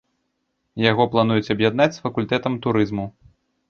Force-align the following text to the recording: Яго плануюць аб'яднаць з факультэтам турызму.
Яго 0.85 1.07
плануюць 1.17 1.51
аб'яднаць 1.57 1.89
з 2.01 2.05
факультэтам 2.09 2.53
турызму. 2.69 3.11